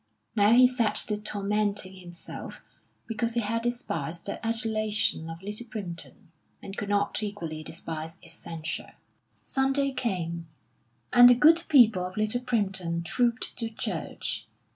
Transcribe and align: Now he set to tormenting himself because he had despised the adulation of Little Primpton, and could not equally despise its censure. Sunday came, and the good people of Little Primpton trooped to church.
Now 0.35 0.51
he 0.53 0.65
set 0.65 0.95
to 1.09 1.17
tormenting 1.21 1.93
himself 1.93 2.59
because 3.05 3.35
he 3.35 3.41
had 3.41 3.61
despised 3.61 4.25
the 4.25 4.43
adulation 4.43 5.29
of 5.29 5.43
Little 5.43 5.67
Primpton, 5.67 6.31
and 6.59 6.75
could 6.75 6.89
not 6.89 7.21
equally 7.21 7.61
despise 7.61 8.17
its 8.23 8.33
censure. 8.33 8.93
Sunday 9.45 9.91
came, 9.91 10.47
and 11.13 11.29
the 11.29 11.35
good 11.35 11.65
people 11.69 12.03
of 12.03 12.17
Little 12.17 12.41
Primpton 12.41 13.03
trooped 13.05 13.55
to 13.57 13.69
church. 13.69 14.47